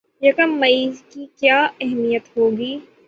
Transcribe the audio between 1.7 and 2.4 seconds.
اہمیت